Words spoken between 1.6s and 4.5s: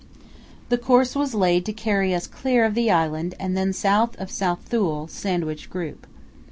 to carry us clear of the island and then south of